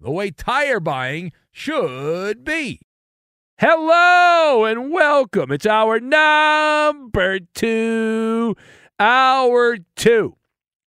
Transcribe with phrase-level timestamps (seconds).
[0.00, 2.80] the way tire buying should be.
[3.58, 5.52] Hello and welcome.
[5.52, 8.56] It's our number two,
[8.98, 10.36] hour two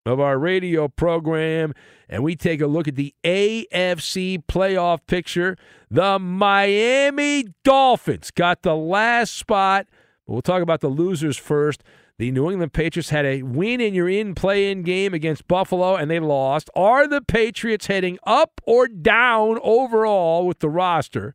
[0.04, 1.72] of our radio program,
[2.08, 5.56] and we take a look at the AFC playoff picture.
[5.88, 9.86] The Miami Dolphins got the last spot.
[10.26, 11.84] We'll talk about the losers first.
[12.18, 15.96] The New England Patriots had a win in your in play in game against Buffalo
[15.96, 16.70] and they lost.
[16.74, 21.34] Are the Patriots heading up or down overall with the roster?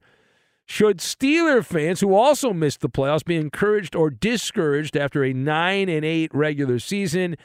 [0.66, 5.90] Should Steeler fans who also missed the playoffs be encouraged or discouraged after a 9
[5.90, 7.36] and 8 regular season?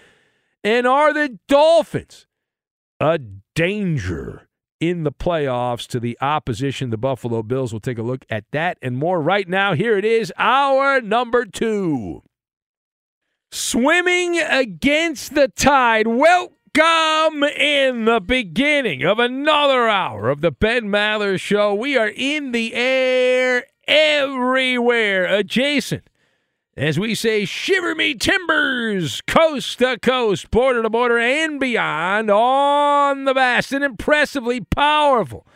[0.64, 2.26] And are the Dolphins
[3.00, 3.18] a
[3.54, 4.48] danger
[4.80, 7.70] in the playoffs to the opposition, the Buffalo Bills?
[7.70, 9.74] We'll take a look at that and more right now.
[9.74, 12.22] Here it is, our number two.
[13.58, 16.06] Swimming against the tide.
[16.06, 21.74] Welcome in the beginning of another hour of the Ben Maller Show.
[21.74, 26.10] We are in the air everywhere, adjacent.
[26.76, 33.24] As we say, shiver me timbers, coast to coast, border to border, and beyond, on
[33.24, 35.46] the vast and impressively powerful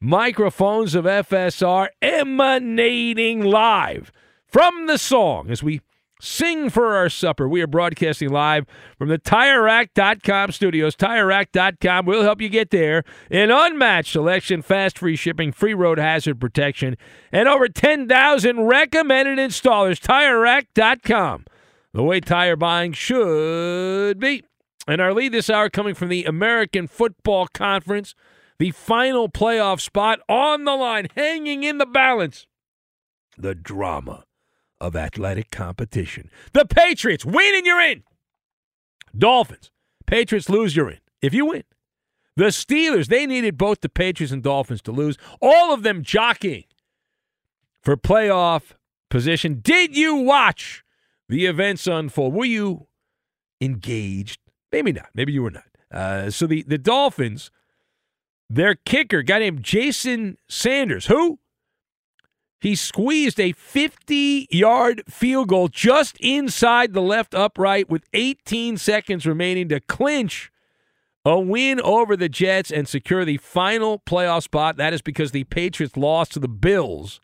[0.00, 4.10] microphones of FSR emanating live
[4.46, 5.82] from the song as we
[6.24, 7.48] Sing for our supper.
[7.48, 8.64] We are broadcasting live
[8.96, 10.94] from the TireRack.com studios.
[10.94, 13.02] TireRack.com will help you get there.
[13.28, 16.96] An unmatched selection, fast free shipping, free road hazard protection,
[17.32, 19.98] and over 10,000 recommended installers.
[19.98, 21.44] TireRack.com.
[21.92, 24.44] The way tire buying should be.
[24.86, 28.14] And our lead this hour coming from the American Football Conference.
[28.60, 32.46] The final playoff spot on the line, hanging in the balance.
[33.36, 34.22] The drama
[34.82, 36.28] of athletic competition.
[36.52, 38.02] The Patriots win and you're in.
[39.16, 39.70] Dolphins,
[40.06, 40.98] Patriots lose, you're in.
[41.22, 41.62] If you win.
[42.34, 45.16] The Steelers, they needed both the Patriots and Dolphins to lose.
[45.40, 46.64] All of them jockeying
[47.82, 48.72] for playoff
[49.08, 49.60] position.
[49.62, 50.82] Did you watch
[51.28, 52.34] the events unfold?
[52.34, 52.88] Were you
[53.60, 54.40] engaged?
[54.72, 55.10] Maybe not.
[55.14, 55.64] Maybe you were not.
[55.92, 57.50] Uh, so the, the Dolphins,
[58.48, 61.38] their kicker, guy named Jason Sanders, who
[62.62, 69.26] he squeezed a 50 yard field goal just inside the left upright with 18 seconds
[69.26, 70.52] remaining to clinch
[71.24, 74.76] a win over the Jets and secure the final playoff spot.
[74.76, 77.20] That is because the Patriots lost to the Bills.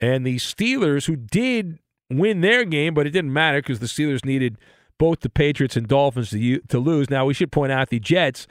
[0.00, 1.78] And the Steelers, who did
[2.10, 4.58] win their game, but it didn't matter because the Steelers needed
[4.98, 7.10] both the Patriots and Dolphins to, to lose.
[7.10, 8.48] Now, we should point out the Jets.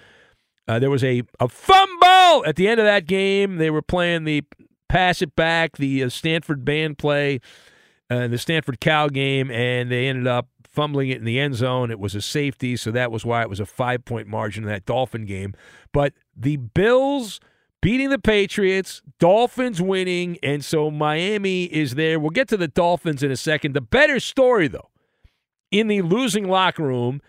[0.69, 3.57] Uh, there was a, a fumble at the end of that game.
[3.57, 4.45] They were playing the
[4.89, 7.39] pass it back, the uh, Stanford band play,
[8.09, 11.89] uh, the Stanford Cal game, and they ended up fumbling it in the end zone.
[11.91, 14.69] It was a safety, so that was why it was a five point margin in
[14.69, 15.53] that Dolphin game.
[15.91, 17.39] But the Bills
[17.81, 22.19] beating the Patriots, Dolphins winning, and so Miami is there.
[22.19, 23.73] We'll get to the Dolphins in a second.
[23.73, 24.89] The better story, though,
[25.71, 27.21] in the losing locker room,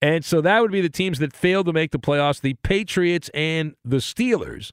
[0.00, 3.30] and so that would be the teams that failed to make the playoffs the Patriots
[3.34, 4.72] and the Steelers.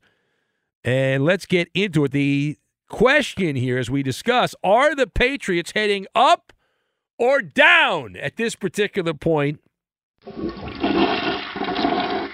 [0.90, 2.14] And let's get into it.
[2.14, 2.58] The
[2.90, 6.52] question here as we discuss are the Patriots heading up
[7.20, 9.60] or down at this particular point?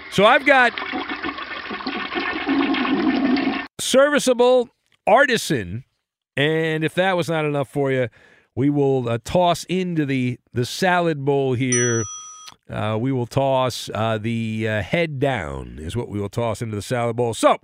[0.09, 0.71] So I've got
[3.77, 4.69] serviceable
[5.05, 5.83] artisan,
[6.37, 8.07] and if that was not enough for you,
[8.55, 12.05] we will uh, toss into the the salad bowl here.
[12.69, 16.75] Uh, we will toss uh, the uh, head down is what we will toss into
[16.75, 17.33] the salad bowl.
[17.33, 17.59] So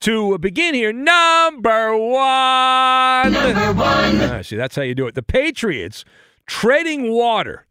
[0.00, 3.32] to begin here, number one.
[3.32, 4.20] Number one.
[4.20, 5.14] Ah, see, that's how you do it.
[5.14, 6.04] The Patriots
[6.46, 7.66] treading water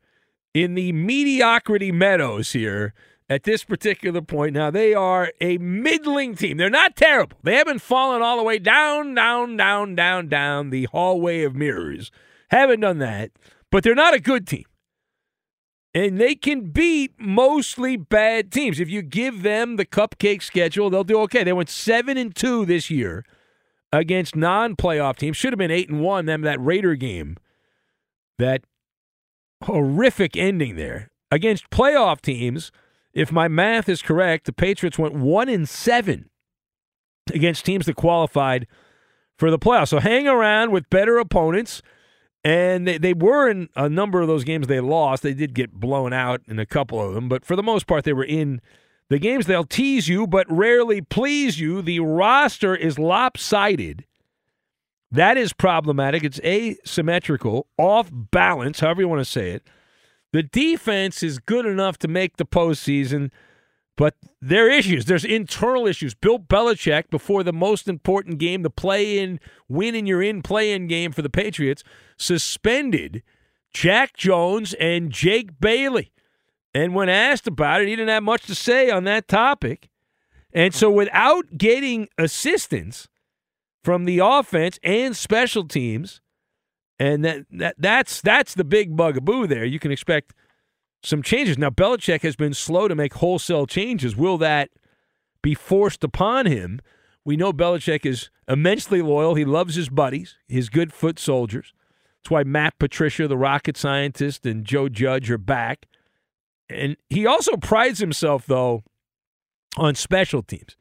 [0.53, 2.93] in the mediocrity meadows here
[3.29, 4.53] at this particular point.
[4.53, 6.57] Now, they are a middling team.
[6.57, 7.37] They're not terrible.
[7.43, 12.11] They haven't fallen all the way down, down, down, down, down the hallway of mirrors.
[12.49, 13.31] Haven't done that,
[13.71, 14.65] but they're not a good team
[15.97, 18.79] and they can beat mostly bad teams.
[18.79, 21.43] If you give them the cupcake schedule, they'll do okay.
[21.43, 23.25] They went seven and two this year
[23.91, 25.37] against non-playoff teams.
[25.37, 26.27] Should have been eight and one.
[26.27, 27.35] Them that Raider game,
[28.37, 28.61] that
[29.63, 32.71] horrific ending there against playoff teams.
[33.11, 36.29] If my math is correct, the Patriots went one and seven
[37.33, 38.67] against teams that qualified
[39.39, 39.87] for the playoffs.
[39.87, 41.81] So hang around with better opponents.
[42.47, 45.21] And they, they were in a number of those games they lost.
[45.21, 48.05] They did get blown out in a couple of them, but for the most part,
[48.05, 48.61] they were in
[49.09, 49.47] the games.
[49.47, 51.81] They'll tease you, but rarely please you.
[51.81, 54.05] The roster is lopsided.
[55.11, 56.23] That is problematic.
[56.23, 59.63] It's asymmetrical, off balance, however you want to say it.
[60.31, 63.29] The defense is good enough to make the postseason
[63.97, 65.05] but there are issues.
[65.05, 66.13] There's internal issues.
[66.13, 70.71] Bill Belichick, before the most important game, the play in, win in your in play
[70.71, 71.83] in game for the Patriots,
[72.15, 73.23] suspended
[73.73, 76.13] Jack Jones and Jake Bailey.
[76.73, 79.89] And when asked about it, he didn't have much to say on that topic.
[80.53, 83.07] And so without getting assistance
[83.83, 86.21] from the offense and special teams,
[86.99, 89.65] and that, that that's that's the big bugaboo there.
[89.65, 90.33] You can expect–
[91.03, 91.57] some changes.
[91.57, 94.15] Now, Belichick has been slow to make wholesale changes.
[94.15, 94.69] Will that
[95.41, 96.81] be forced upon him?
[97.23, 99.35] We know Belichick is immensely loyal.
[99.35, 101.73] He loves his buddies, his good foot soldiers.
[102.19, 105.87] That's why Matt Patricia, the rocket scientist, and Joe Judge are back.
[106.69, 108.83] And he also prides himself, though,
[109.77, 110.75] on special teams.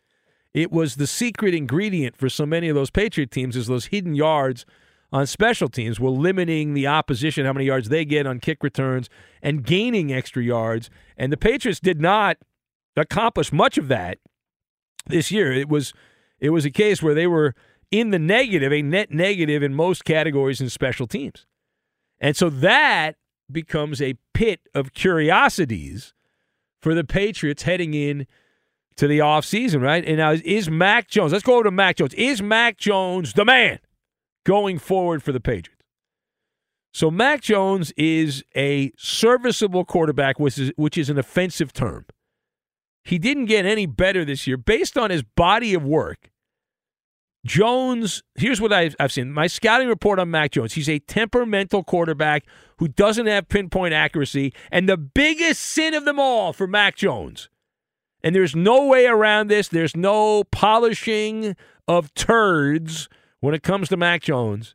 [0.55, 4.15] It was the secret ingredient for so many of those Patriot teams is those hidden
[4.15, 4.67] yards–
[5.17, 9.09] on special teams while limiting the opposition, how many yards they get on kick returns,
[9.43, 10.91] and gaining extra yards.
[11.17, 12.37] And the Patriots did not
[12.97, 14.19] accomplish much of that
[15.07, 15.53] this year.
[15.53, 15.95] It was
[16.39, 17.55] it was a case where they were
[17.91, 21.47] in the negative, a net negative in most categories in special teams.
[22.21, 23.17] And so that
[23.51, 26.13] becomes a pit of curiosities
[26.83, 28.27] for the Patriots heading in
[28.97, 30.05] to the offseason, right?
[30.05, 32.13] And now is Mac Jones, let's go over to Mac Jones.
[32.15, 33.79] Is Mac Jones the man?
[34.47, 35.83] Going forward for the Patriots.
[36.95, 42.07] So Mac Jones is a serviceable quarterback, which is, which is an offensive term.
[43.05, 46.31] He didn't get any better this year based on his body of work.
[47.45, 49.31] Jones, here's what I've, I've seen.
[49.31, 50.73] My scouting report on Mac Jones.
[50.73, 52.45] He's a temperamental quarterback
[52.79, 54.53] who doesn't have pinpoint accuracy.
[54.73, 57.49] And the biggest sin of them all for Mac Jones,
[58.23, 61.57] and there's no way around this, there's no polishing
[61.87, 63.09] of turds
[63.47, 64.75] when it comes to Mac Jones,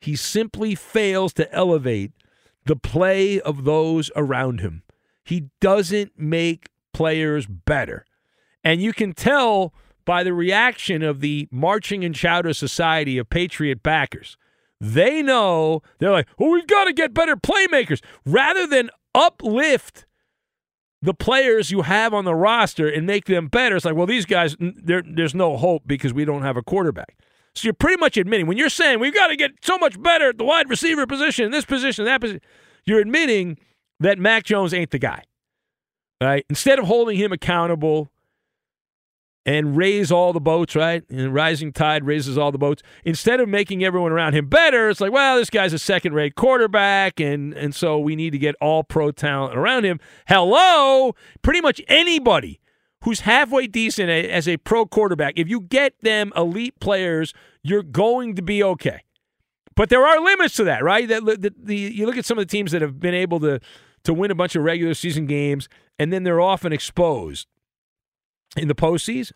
[0.00, 2.10] he simply fails to elevate
[2.64, 4.82] the play of those around him.
[5.22, 8.04] He doesn't make players better.
[8.64, 9.72] And you can tell
[10.04, 14.36] by the reaction of the marching and chowder society of Patriot backers.
[14.80, 20.06] They know they're like, well, we've got to get better playmakers rather than uplift
[21.00, 23.76] the players you have on the roster and make them better.
[23.76, 27.16] It's like, well, these guys, there's no hope because we don't have a quarterback.
[27.56, 30.28] So you're pretty much admitting when you're saying we've got to get so much better
[30.28, 32.42] at the wide receiver position, this position, that position,
[32.84, 33.58] you're admitting
[34.00, 35.22] that Mac Jones ain't the guy.
[36.20, 36.44] Right?
[36.48, 38.10] Instead of holding him accountable
[39.46, 41.02] and raise all the boats, right?
[41.08, 42.82] And rising tide raises all the boats.
[43.04, 47.20] Instead of making everyone around him better, it's like, well, this guy's a second-rate quarterback,
[47.20, 50.00] and and so we need to get all pro talent around him.
[50.26, 52.60] Hello, pretty much anybody
[53.06, 57.32] who's halfway decent as a pro quarterback, if you get them elite players,
[57.62, 59.00] you're going to be okay.
[59.76, 61.06] But there are limits to that, right?
[61.06, 63.60] That the, the, you look at some of the teams that have been able to
[64.02, 65.68] to win a bunch of regular season games,
[66.00, 67.46] and then they're often exposed
[68.56, 69.32] in the postseason.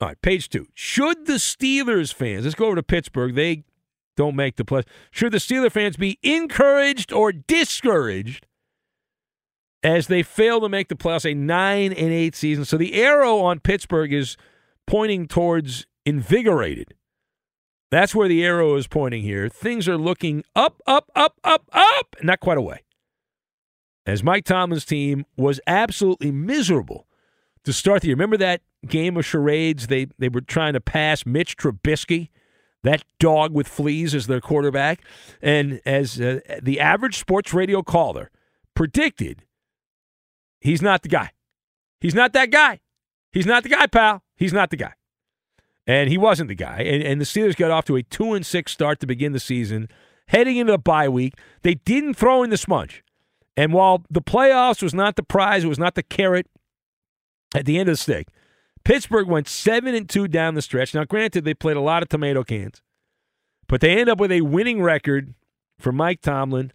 [0.00, 0.66] All right, page two.
[0.74, 3.36] Should the Steelers fans, let's go over to Pittsburgh.
[3.36, 3.62] They
[4.16, 4.82] don't make the play.
[5.12, 8.45] Should the Steeler fans be encouraged or discouraged
[9.86, 12.64] as they fail to make the playoffs, a nine and eight season?
[12.64, 14.36] So the arrow on Pittsburgh is
[14.86, 16.94] pointing towards invigorated.
[17.90, 19.48] That's where the arrow is pointing here.
[19.48, 22.82] Things are looking up, up, up, up, up, not quite away.
[24.04, 27.06] As Mike Tomlin's team was absolutely miserable
[27.64, 28.16] to start the year.
[28.16, 29.86] Remember that game of charades?
[29.86, 32.30] They they were trying to pass Mitch Trubisky,
[32.82, 35.00] that dog with fleas, as their quarterback,
[35.40, 38.30] and as uh, the average sports radio caller
[38.74, 39.42] predicted,
[40.60, 41.30] he's not the guy.
[42.00, 42.80] He's not that guy.
[43.32, 44.22] He's not the guy, pal.
[44.36, 44.94] He's not the guy.
[45.86, 46.78] And he wasn't the guy.
[46.78, 49.40] And, and the Steelers got off to a two and six start to begin the
[49.40, 49.88] season.
[50.28, 53.04] Heading into the bye week, they didn't throw in the smudge.
[53.56, 56.48] And while the playoffs was not the prize, it was not the carrot
[57.54, 58.28] at the end of the stick.
[58.84, 60.94] Pittsburgh went seven and two down the stretch.
[60.94, 62.82] Now, granted, they played a lot of tomato cans,
[63.66, 65.34] but they end up with a winning record
[65.78, 66.72] for Mike Tomlin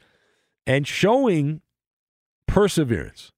[0.65, 1.61] and showing
[2.47, 3.30] perseverance.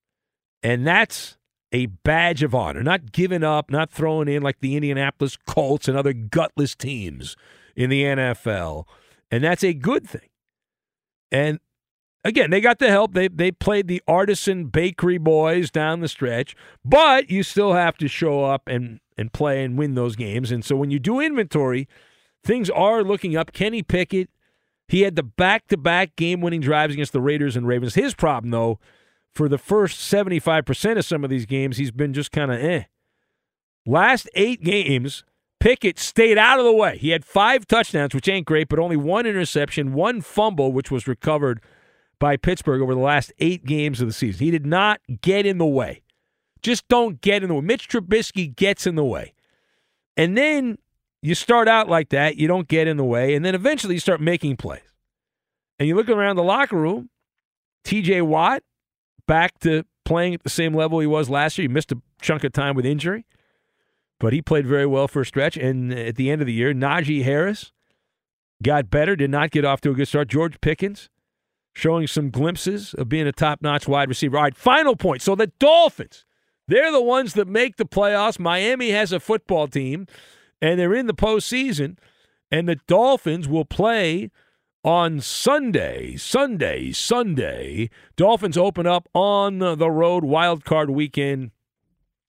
[0.63, 1.37] And that's
[1.73, 2.81] a badge of honor.
[2.81, 7.35] Not giving up, not throwing in like the Indianapolis Colts and other gutless teams
[7.75, 8.85] in the NFL.
[9.29, 10.29] And that's a good thing.
[11.31, 11.59] And
[12.23, 13.13] again, they got the help.
[13.13, 16.55] They they played the artisan bakery boys down the stretch,
[16.85, 20.51] but you still have to show up and and play and win those games.
[20.51, 21.87] And so when you do inventory,
[22.43, 23.51] things are looking up.
[23.53, 24.29] Kenny Pickett,
[24.87, 27.95] he had the back-to-back game-winning drives against the Raiders and Ravens.
[27.95, 28.79] His problem though
[29.33, 32.83] for the first 75% of some of these games, he's been just kind of eh.
[33.85, 35.23] Last eight games,
[35.59, 36.97] Pickett stayed out of the way.
[36.97, 41.07] He had five touchdowns, which ain't great, but only one interception, one fumble, which was
[41.07, 41.61] recovered
[42.19, 44.45] by Pittsburgh over the last eight games of the season.
[44.45, 46.01] He did not get in the way.
[46.61, 47.61] Just don't get in the way.
[47.61, 49.33] Mitch Trubisky gets in the way.
[50.15, 50.77] And then
[51.21, 53.99] you start out like that, you don't get in the way, and then eventually you
[53.99, 54.81] start making plays.
[55.79, 57.09] And you look around the locker room,
[57.83, 58.63] TJ Watt,
[59.27, 61.67] back to playing at the same level he was last year.
[61.67, 63.25] He missed a chunk of time with injury,
[64.19, 65.57] but he played very well for a stretch.
[65.57, 67.71] And at the end of the year, Najee Harris
[68.61, 70.27] got better, did not get off to a good start.
[70.27, 71.09] George Pickens
[71.73, 74.37] showing some glimpses of being a top notch wide receiver.
[74.37, 75.21] All right, final point.
[75.21, 76.25] So the Dolphins,
[76.67, 78.39] they're the ones that make the playoffs.
[78.39, 80.07] Miami has a football team,
[80.61, 81.97] and they're in the postseason.
[82.51, 84.29] And the Dolphins will play
[84.83, 87.89] on Sunday, Sunday, Sunday.
[88.15, 91.51] Dolphins open up on the road wild card weekend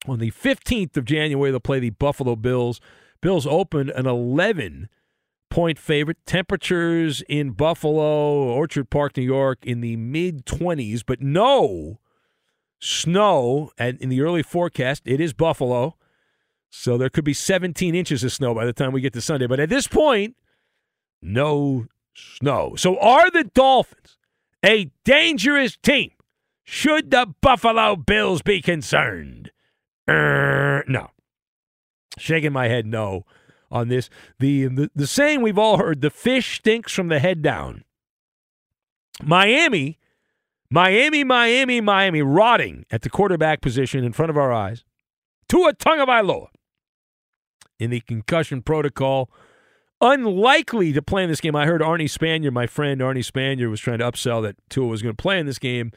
[0.07, 1.51] on the 15th of January.
[1.51, 2.81] They'll play the Buffalo Bills.
[3.21, 4.89] Bills opened an 11
[5.51, 6.19] point favorite.
[6.27, 12.01] Temperatures in Buffalo, Orchard Park, New York in the mid 20s, but no
[12.81, 15.03] snow and in the early forecast.
[15.05, 15.97] It is Buffalo.
[16.71, 19.47] So there could be 17 inches of snow by the time we get to Sunday.
[19.47, 20.35] But at this point,
[21.23, 22.75] no snow.
[22.77, 24.19] So are the Dolphins
[24.65, 26.11] a dangerous team?
[26.65, 29.51] Should the Buffalo Bills be concerned?
[30.09, 31.11] Uh, no.
[32.17, 33.25] Shaking my head no
[33.71, 34.09] on this.
[34.39, 37.85] The, the the saying we've all heard, the fish stinks from the head down.
[39.23, 39.99] Miami,
[40.71, 44.85] Miami, Miami, Miami, rotting at the quarterback position in front of our eyes.
[45.49, 46.49] Tua Tagovailoa
[47.79, 49.31] in the concussion protocol
[50.05, 51.57] unlikely to play in this game.
[51.57, 55.03] I heard Arnie Spanier, my friend Arnie Spanier, was trying to upsell that Tua was
[55.03, 55.93] going to play in this game.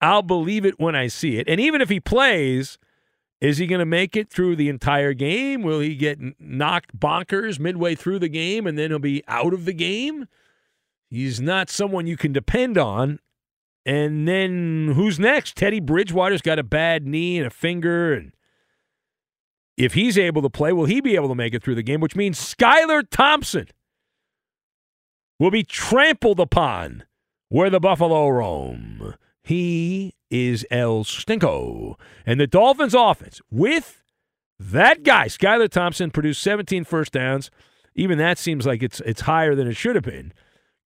[0.00, 1.48] I'll believe it when I see it.
[1.48, 2.78] And even if he plays,
[3.40, 5.62] is he going to make it through the entire game?
[5.62, 9.64] Will he get knocked bonkers midway through the game and then he'll be out of
[9.64, 10.26] the game?
[11.08, 13.18] He's not someone you can depend on.
[13.84, 15.56] And then who's next?
[15.56, 18.32] Teddy Bridgewater's got a bad knee and a finger and
[19.80, 22.00] if he's able to play, will he be able to make it through the game?
[22.00, 23.66] Which means Skylar Thompson
[25.38, 27.04] will be trampled upon
[27.48, 29.14] where the Buffalo roam.
[29.42, 31.94] He is El Stinko.
[32.26, 34.02] And the Dolphins offense, with
[34.58, 37.50] that guy, Skylar Thompson, produced 17 first downs.
[37.94, 40.34] Even that seems like it's it's higher than it should have been.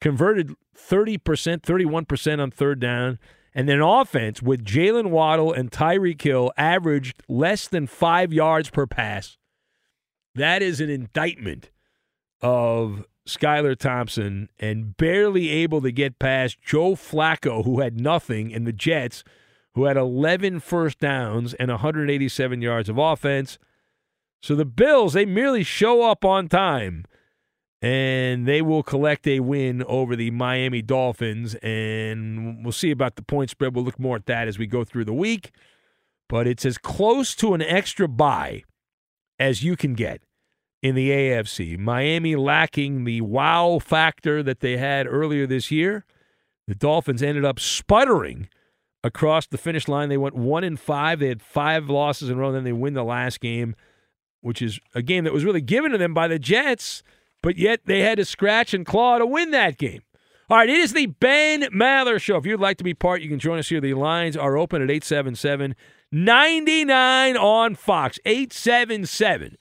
[0.01, 3.19] Converted 30%, 31% on third down.
[3.55, 8.87] And then offense with Jaylen Waddle and Tyreek Hill averaged less than five yards per
[8.87, 9.39] pass.
[10.35, 11.71] That is an indictment
[12.41, 18.67] of Skylar Thompson and barely able to get past Joe Flacco, who had nothing, and
[18.67, 19.23] the Jets,
[19.75, 23.59] who had 11 first downs and 187 yards of offense.
[24.43, 27.05] So the Bills, they merely show up on time
[27.85, 31.55] and they will collect a win over the Miami Dolphins.
[31.57, 33.75] And we'll see about the point spread.
[33.75, 35.51] We'll look more at that as we go through the week.
[36.27, 38.65] But it's as close to an extra buy
[39.39, 40.23] as you can get
[40.83, 41.79] in the AFC.
[41.79, 46.07] Miami lacking the wow factor that they had earlier this year.
[46.67, 48.49] The Dolphins ended up sputtering
[49.03, 50.09] across the finish line.
[50.09, 51.19] They went one and five.
[51.19, 52.51] They had five losses in a row.
[52.51, 53.77] Then they win the last game,
[54.41, 57.03] which is a game that was really given to them by the Jets,
[57.45, 60.01] but yet they had to scratch and claw to win that game.
[60.49, 62.39] All right, it is the Ben Maller Show.
[62.39, 63.83] If you'd like to be part, you can join us here.
[63.83, 65.77] The lines are open at 877
[66.11, 68.19] 99 on Fox.
[68.25, 69.59] 877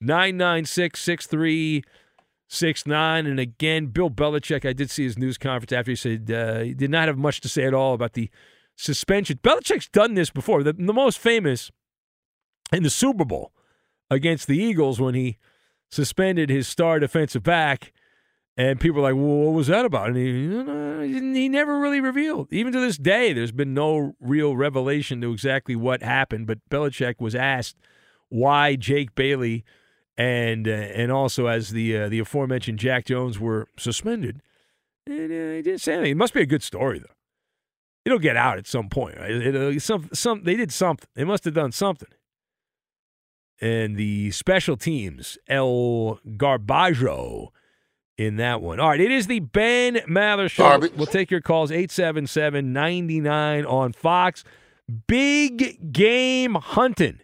[0.00, 3.26] 996 6369.
[3.26, 6.72] And again, Bill Belichick, I did see his news conference after he said uh, he
[6.72, 8.30] did not have much to say at all about the
[8.76, 9.40] suspension.
[9.42, 10.62] Belichick's done this before.
[10.62, 11.70] The, the most famous
[12.72, 13.52] in the Super Bowl
[14.10, 15.36] against the Eagles when he
[15.90, 17.92] suspended his star defensive back.
[18.58, 20.08] And people are like, well, what was that about?
[20.08, 22.50] And he, he never really revealed.
[22.50, 26.46] Even to this day, there's been no real revelation to exactly what happened.
[26.46, 27.76] But Belichick was asked
[28.30, 29.62] why Jake Bailey
[30.16, 34.40] and uh, and also as the uh, the aforementioned Jack Jones were suspended.
[35.06, 36.12] And uh, he didn't say anything.
[36.12, 37.14] It must be a good story, though.
[38.06, 39.18] It'll get out at some point.
[39.18, 39.30] Right?
[39.30, 41.08] It, some, some, they did something.
[41.14, 42.08] They must have done something.
[43.60, 47.48] And the special teams, El Garbajo
[48.18, 48.80] in that one.
[48.80, 50.64] All right, it is the Ben Maller Show.
[50.64, 50.92] Garbage.
[50.94, 54.44] We'll take your calls 877 99 on Fox.
[55.06, 57.20] Big game hunting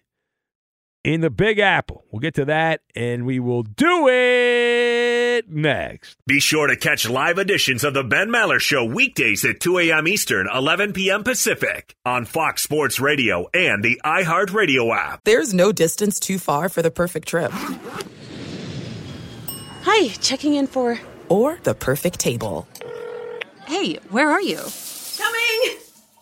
[1.05, 2.05] in the Big Apple.
[2.11, 6.17] We'll get to that and we will do it next.
[6.27, 10.07] Be sure to catch live editions of the Ben Maller Show weekdays at 2 a.m.
[10.07, 11.25] Eastern, 11 p.m.
[11.25, 15.21] Pacific on Fox Sports Radio and the iHeartRadio app.
[15.25, 17.51] There's no distance too far for the perfect trip.
[19.85, 20.99] Hi, checking in for.
[21.29, 22.69] Or the perfect table.
[23.67, 24.61] Hey, where are you?
[25.19, 25.79] Coming!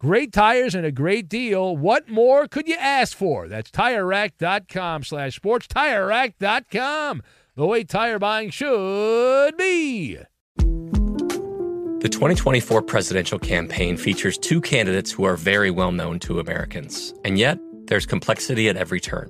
[0.00, 1.76] Great tires and a great deal.
[1.76, 3.48] What more could you ask for?
[3.48, 7.22] That's TireRack.com slash sports, TireRack.com,
[7.56, 10.18] the way tire buying should be.
[10.56, 17.36] The 2024 presidential campaign features two candidates who are very well known to Americans, and
[17.36, 19.28] yet there's complexity at every turn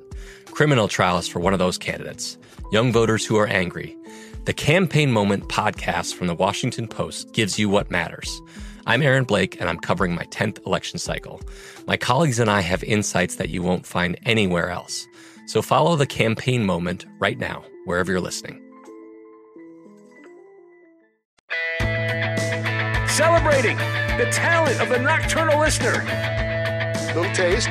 [0.50, 2.36] criminal trials for one of those candidates,
[2.72, 3.96] young voters who are angry.
[4.44, 8.42] The Campaign Moment podcast from the Washington Post gives you what matters.
[8.88, 11.42] I'm Aaron Blake, and I'm covering my 10th election cycle.
[11.86, 15.06] My colleagues and I have insights that you won't find anywhere else.
[15.46, 18.62] So follow the Campaign Moment right now, wherever you're listening.
[23.08, 23.76] Celebrating
[24.16, 26.02] the talent of the nocturnal listener.
[27.14, 27.68] Little taste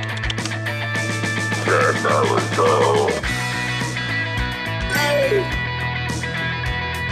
[2.56, 3.08] go.
[4.94, 5.42] Hey!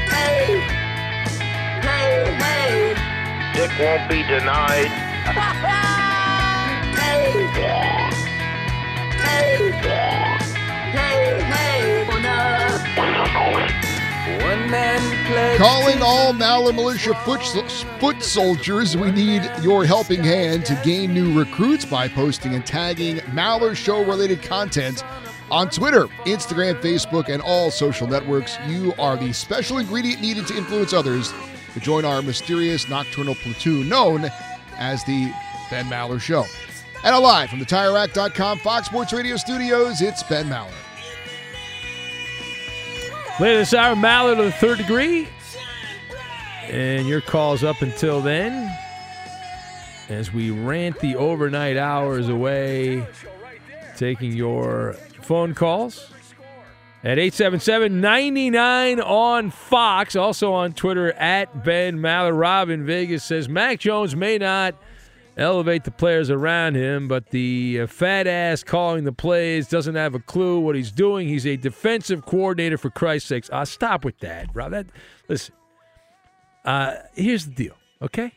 [0.07, 0.59] Hey!
[1.81, 3.14] Hey, hey!
[3.57, 4.87] It won't be denied.
[6.99, 7.31] hey!
[9.15, 9.71] Hey!
[10.91, 12.05] Hey, hey!
[14.43, 17.41] One man Calling all Maller Militia foot,
[18.01, 23.19] foot soldiers, we need your helping hand to gain new recruits by posting and tagging
[23.31, 25.01] Maller Show related content
[25.49, 30.57] On Twitter, Instagram, Facebook, and all social networks, you are the special ingredient needed to
[30.57, 31.31] influence others
[31.75, 34.31] to join our mysterious nocturnal platoon known
[34.77, 35.31] as the
[35.69, 36.45] Ben Maller Show.
[37.03, 40.71] And live from the TireRack.com Fox Sports Radio studios, it's Ben Maller.
[43.41, 45.27] Later this hour, Maller to the third degree.
[46.63, 48.73] And your calls up until then
[50.07, 53.05] as we rant the overnight hours away,
[53.97, 56.09] taking your phone calls
[57.05, 60.15] at 877 99 on Fox.
[60.15, 62.37] Also on Twitter at Ben Maller.
[62.37, 64.75] Rob in Vegas says Mac Jones may not
[65.37, 70.15] elevate the players around him, but the uh, fat ass calling the plays doesn't have
[70.15, 71.27] a clue what he's doing.
[71.27, 73.49] He's a defensive coordinator, for Christ's sakes.
[73.51, 74.71] Uh, stop with that, Rob.
[74.71, 74.87] That,
[75.27, 75.53] listen,
[76.63, 78.31] uh, here's the deal, okay?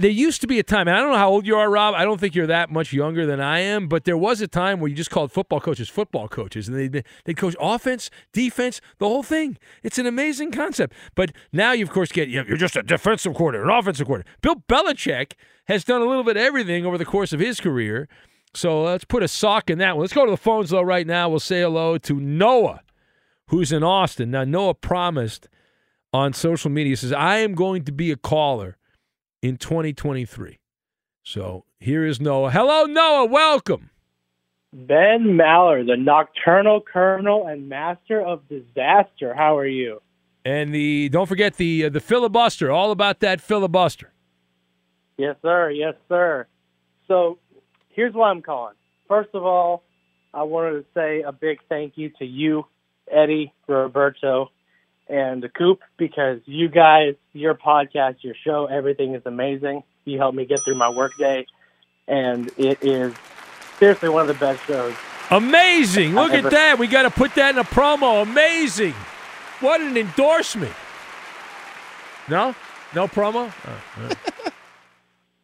[0.00, 1.92] There used to be a time, and I don't know how old you are, Rob.
[1.96, 4.78] I don't think you're that much younger than I am, but there was a time
[4.78, 9.08] where you just called football coaches football coaches, and they they coach offense, defense, the
[9.08, 9.58] whole thing.
[9.82, 10.94] It's an amazing concept.
[11.16, 14.30] But now you, of course, get you're just a defensive coordinator, an offensive coordinator.
[14.40, 15.32] Bill Belichick
[15.66, 18.08] has done a little bit of everything over the course of his career.
[18.54, 20.02] So uh, let's put a sock in that one.
[20.02, 21.28] Let's go to the phones though right now.
[21.28, 22.82] We'll say hello to Noah,
[23.48, 24.30] who's in Austin.
[24.30, 25.48] Now Noah promised
[26.12, 28.77] on social media says I am going to be a caller
[29.42, 30.58] in 2023.
[31.22, 32.50] So here is Noah.
[32.50, 33.26] Hello, Noah.
[33.26, 33.90] Welcome.
[34.72, 39.34] Ben Maller, the nocturnal colonel and master of disaster.
[39.34, 40.02] How are you?
[40.44, 42.70] And the don't forget the uh, the filibuster.
[42.70, 44.12] All about that filibuster.
[45.16, 45.70] Yes, sir.
[45.70, 46.46] Yes, sir.
[47.06, 47.38] So
[47.88, 48.74] here's why I'm calling.
[49.08, 49.82] First of all,
[50.34, 52.64] I wanted to say a big thank you to you,
[53.10, 54.50] Eddie, Roberto,
[55.08, 59.82] and the Coop because you guys, your podcast, your show, everything is amazing.
[60.04, 61.46] You helped me get through my workday,
[62.06, 63.14] and it is
[63.78, 64.94] seriously one of the best shows.
[65.30, 66.14] Amazing!
[66.14, 66.78] Look I've at that.
[66.78, 68.22] We got to put that in a promo.
[68.22, 68.94] Amazing!
[69.60, 70.72] What an endorsement.
[72.28, 72.54] No,
[72.94, 73.52] no promo.
[73.66, 74.18] Oh, all right.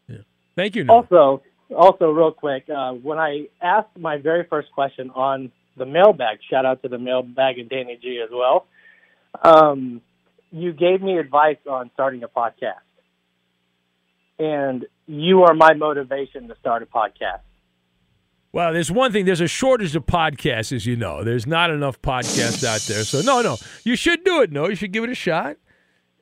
[0.08, 0.16] yeah.
[0.56, 0.84] Thank you.
[0.84, 0.96] Noah.
[0.96, 1.42] Also,
[1.74, 6.64] also, real quick, uh, when I asked my very first question on the mailbag, shout
[6.64, 8.66] out to the mailbag and Danny G as well.
[9.42, 10.00] Um,
[10.50, 12.74] you gave me advice on starting a podcast,
[14.38, 17.40] and you are my motivation to start a podcast.
[18.52, 19.24] Well, there's one thing.
[19.24, 21.24] There's a shortage of podcasts, as you know.
[21.24, 23.02] There's not enough podcasts out there.
[23.02, 23.56] So, no, no.
[23.82, 24.52] You should do it.
[24.52, 25.56] No, you should give it a shot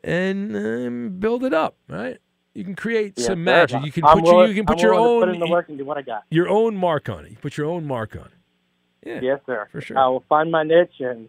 [0.02, 2.16] and um, build it up, right?
[2.54, 3.84] You can create Yes, some magic.
[3.84, 5.76] You can put your, willing- you can put your own put in the work and
[5.76, 6.24] do what I got.
[6.30, 7.32] your own mark on it.
[7.32, 9.08] You put your own mark on it.
[9.08, 9.20] Yeah.
[9.22, 9.68] Yes, sir.
[9.70, 9.98] For sure.
[9.98, 11.28] I will find my niche and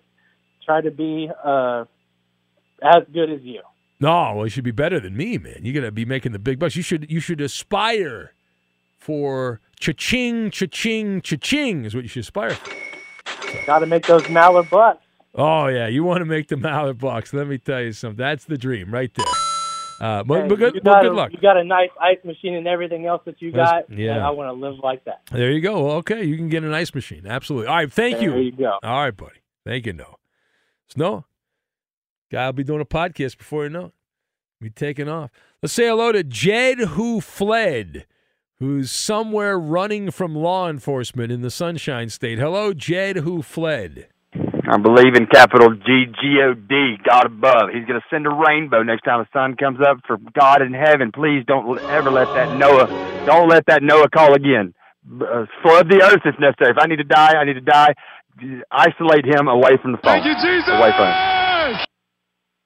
[0.65, 1.85] try to be uh,
[2.81, 3.61] as good as you.
[3.99, 5.59] No, well, you should be better than me, man.
[5.61, 6.75] You got to be making the big bucks.
[6.75, 8.33] You should you should aspire
[8.99, 12.73] for cha-ching, cha-ching, cha-ching is what you should aspire for.
[13.65, 15.03] Got to make those Maller bucks.
[15.35, 17.33] Oh yeah, you want to make the Maller bucks.
[17.33, 18.17] Let me tell you something.
[18.17, 19.25] That's the dream right there.
[20.01, 21.31] Uh, but, Hey, but good, you well, got good a, luck.
[21.31, 23.89] You got a nice ice machine and everything else that you got.
[23.89, 24.15] yeah.
[24.15, 25.21] and I want to live like that.
[25.31, 25.91] There you go.
[25.91, 27.25] Okay, you can get an ice machine.
[27.25, 27.67] Absolutely.
[27.67, 28.31] All right, thank you.
[28.31, 28.79] There you go.
[28.83, 29.39] All right, buddy.
[29.65, 30.15] Thank you, Noah.
[30.95, 31.25] Noah.
[32.31, 33.93] Guy will be doing a podcast before you know it.
[34.61, 35.29] Be taking off.
[35.61, 38.05] Let's say hello to Jed who fled,
[38.59, 42.39] who's somewhere running from law enforcement in the Sunshine State.
[42.39, 44.07] Hello, Jed who fled.
[44.35, 47.69] I believe in capital G G O D, God above.
[47.73, 50.73] He's going to send a rainbow next time the sun comes up for God in
[50.73, 51.11] heaven.
[51.11, 52.87] Please don't ever let that Noah,
[53.25, 54.73] don't let that Noah call again.
[55.05, 56.71] Uh, flood the earth if necessary.
[56.71, 57.93] If I need to die, I need to die.
[58.71, 60.21] Isolate him away from the phone.
[60.21, 60.69] Thank you, Jesus!
[60.69, 61.85] Away from.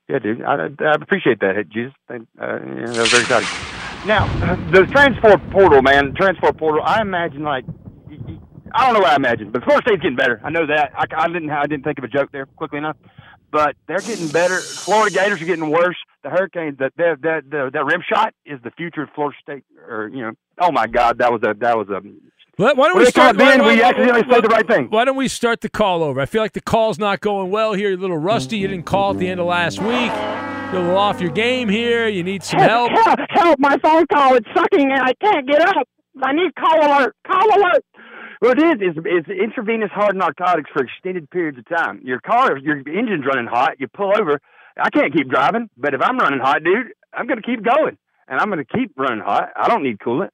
[0.10, 0.42] Yeah, dude.
[0.44, 1.94] I, I appreciate that, Jesus.
[2.08, 3.50] Thank- Uh, yeah, that was very exciting.
[4.08, 4.26] Now,
[4.72, 6.82] the transport portal, man, transport portal.
[6.86, 7.66] I imagine like
[8.74, 10.40] I don't know what I imagine, but Florida State's getting better.
[10.44, 10.92] I know that.
[10.96, 11.50] I, I didn't.
[11.50, 12.96] I didn't think of a joke there quickly enough,
[13.52, 14.60] but they're getting better.
[14.60, 15.98] Florida Gators are getting worse.
[16.24, 19.64] The Hurricanes, that that that that, that rim shot is the future of Florida State.
[19.90, 22.00] Or you know, oh my God, that was a that was a.
[22.60, 23.36] Let- Why don't What we do they call start?
[23.36, 23.62] it, Ben?
[23.62, 24.88] why- We why- accidentally why- said the right thing.
[24.90, 26.20] Why don't we start the call over?
[26.20, 27.90] I feel like the call's not going well here.
[27.90, 28.58] You're a little rusty.
[28.58, 30.12] You didn't call at the end of last week.
[30.72, 32.08] You're a little off your game here.
[32.08, 32.92] You need some help.
[32.92, 35.88] Help, help, my phone call is sucking and I can't get up.
[36.24, 37.16] I need call alert.
[37.28, 37.86] Call alert.
[38.42, 38.76] Well, it is.
[38.82, 42.02] It's, it's intravenous hard narcotics for extended periods of time.
[42.04, 43.80] Your car, your engine's running hot.
[43.80, 44.40] You pull over.
[44.80, 47.98] I can't keep driving, but if I'm running hot, dude, I'm going to keep going,
[48.28, 49.50] and I'm going to keep running hot.
[49.56, 50.30] I don't need coolant.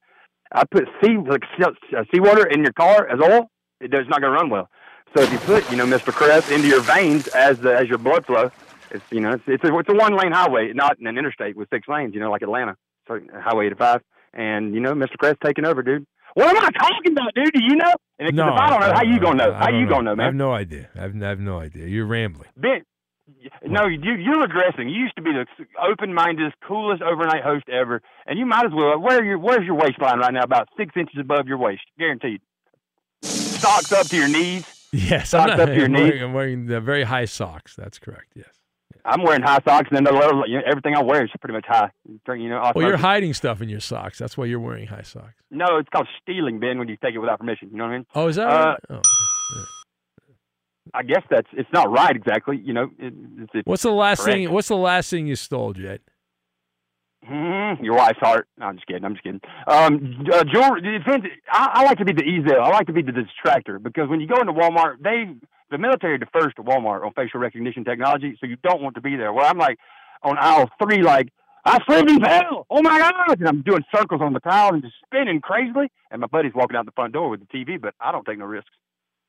[0.53, 3.49] I put sea like uh, seawater in your car as oil.
[3.81, 4.69] It does not going to run well.
[5.15, 6.11] So if you put, you know, Mr.
[6.13, 8.51] Crest into your veins as the, as your blood flow,
[8.91, 11.67] it's you know, it's it's a, it's a one lane highway, not an interstate with
[11.71, 12.13] six lanes.
[12.13, 12.75] You know, like Atlanta,
[13.07, 14.01] so Highway 85,
[14.33, 15.17] and you know, Mr.
[15.17, 16.05] Crest taking over, dude.
[16.35, 17.53] What am I talking about, dude?
[17.53, 17.93] Do you know?
[18.17, 19.53] And if, No, if I don't know, how you gonna know?
[19.53, 20.23] How don't you gonna know, man?
[20.23, 20.89] I have no idea.
[20.95, 21.87] I have, I have no idea.
[21.87, 22.49] You're rambling.
[22.57, 22.83] Ben,
[23.65, 24.91] no, you you're regressing.
[24.91, 25.45] You used to be the
[25.81, 28.99] open-minded, coolest overnight host ever, and you might as well.
[28.99, 30.43] Where your where's your waistline right now?
[30.43, 32.41] About six inches above your waist, guaranteed.
[33.21, 34.65] Socks up to your knees.
[34.91, 36.01] Yes, Socks not, up to your I'm knees.
[36.03, 37.75] wearing, I'm wearing the very high socks.
[37.75, 38.33] That's correct.
[38.35, 38.47] Yes.
[39.05, 41.53] I'm wearing high socks, and then the little, you know, everything I wear is pretty
[41.53, 41.89] much high.
[42.27, 44.17] You know, Well, you're hiding stuff in your socks.
[44.17, 45.33] That's why you're wearing high socks.
[45.51, 46.77] No, it's called stealing, Ben.
[46.79, 48.05] When you take it without permission, you know what I mean?
[48.15, 48.79] Oh, is that Uh, right?
[48.91, 49.01] Oh.
[50.93, 52.61] I guess that's it's not right exactly.
[52.63, 54.35] You know, it, it's, it's What's the last correct.
[54.35, 54.51] thing?
[54.51, 56.01] What's the last thing you stole, Jed?
[57.25, 58.47] Hmm, your wife's heart.
[58.57, 59.05] No, I'm just kidding.
[59.05, 59.39] I'm just kidding.
[59.65, 60.81] Um, uh, jewelry.
[60.81, 61.25] Depends.
[61.49, 62.53] I, I like to be the easy.
[62.53, 65.33] I like to be the distractor because when you go into Walmart, they
[65.71, 69.15] the military defers to Walmart on facial recognition technology, so you don't want to be
[69.15, 69.31] there.
[69.31, 69.79] Well, I'm like
[70.21, 71.29] on aisle three, like
[71.65, 72.67] I slipped and fell.
[72.69, 73.39] Oh my god!
[73.39, 75.89] And I'm doing circles on the tile and just spinning crazily.
[76.11, 78.37] And my buddy's walking out the front door with the TV, but I don't take
[78.37, 78.69] no risks.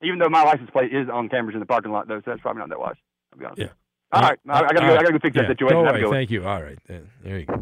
[0.05, 2.41] Even though my license plate is on cameras in the parking lot, though, so that's
[2.41, 2.97] probably not that wise.
[3.33, 3.61] I'll be honest.
[3.61, 3.69] Yeah.
[4.13, 4.93] All right, I, I gotta go.
[4.95, 5.77] I gotta go fix that situation.
[5.79, 6.01] Go Have a away.
[6.05, 6.11] good.
[6.13, 6.47] Thank you.
[6.47, 6.79] All right.
[6.87, 7.55] There you go.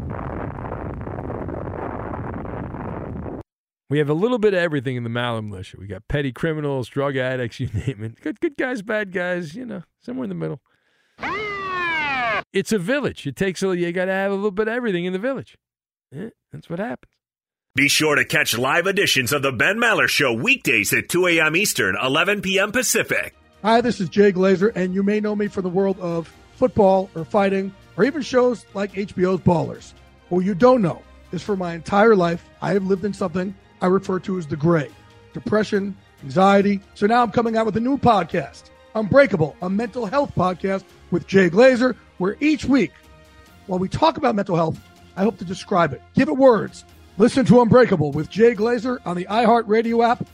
[3.88, 5.76] We have a little bit of everything in the Maller militia.
[5.78, 8.20] We got petty criminals, drug addicts, you name it.
[8.20, 9.54] Good, good guys, bad guys.
[9.54, 10.60] You know, somewhere in the middle.
[12.52, 13.26] It's a village.
[13.26, 13.76] It takes a.
[13.76, 15.56] You got to have a little bit of everything in the village.
[16.10, 17.12] Yeah, that's what happens.
[17.74, 21.56] Be sure to catch live editions of the Ben Maller Show weekdays at 2 a.m.
[21.56, 22.70] Eastern, 11 p.m.
[22.70, 23.34] Pacific.
[23.62, 27.08] Hi, this is Jay Glazer, and you may know me from the world of football
[27.14, 29.94] or fighting or even shows like HBO's Ballers.
[30.28, 31.00] What you don't know
[31.32, 34.56] is for my entire life, I have lived in something I refer to as the
[34.56, 34.90] gray
[35.32, 36.78] depression, anxiety.
[36.92, 41.26] So now I'm coming out with a new podcast, Unbreakable, a mental health podcast with
[41.26, 42.92] Jay Glazer, where each week,
[43.66, 44.78] while we talk about mental health,
[45.16, 46.84] I hope to describe it, give it words.
[47.18, 50.26] Listen to Unbreakable with Jay Glazer on the iHeartRadio app,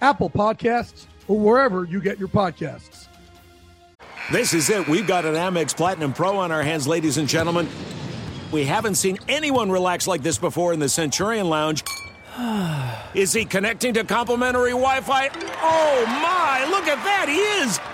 [0.00, 3.06] Apple Podcasts, or wherever you get your podcasts.
[4.32, 4.88] This is it.
[4.88, 7.68] We've got an Amex Platinum Pro on our hands, ladies and gentlemen.
[8.50, 11.84] We haven't seen anyone relax like this before in the Centurion Lounge.
[13.14, 15.28] Is he connecting to complimentary Wi Fi?
[15.62, 17.93] Oh my, look at that, he is!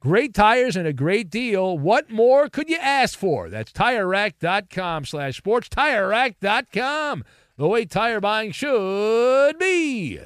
[0.00, 1.76] Great tires and a great deal.
[1.76, 3.50] What more could you ask for?
[3.50, 5.68] That's TireRack.com slash sports.
[5.68, 7.24] TireRack.com,
[7.56, 10.20] the way tire buying should be.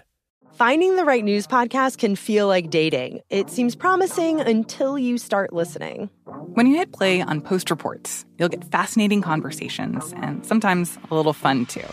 [0.52, 3.20] Finding the right news podcast can feel like dating.
[3.30, 6.10] It seems promising until you start listening.
[6.26, 11.32] When you hit play on Post Reports, you'll get fascinating conversations and sometimes a little
[11.32, 11.86] fun too.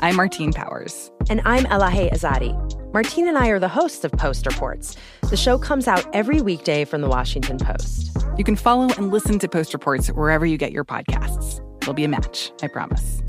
[0.00, 1.12] I'm Martine Powers.
[1.30, 2.77] And I'm Elahe Izadi.
[2.92, 4.96] Martine and I are the hosts of Post Reports.
[5.28, 8.16] The show comes out every weekday from the Washington Post.
[8.38, 11.60] You can follow and listen to Post Reports wherever you get your podcasts.
[11.82, 13.22] It'll be a match, I promise.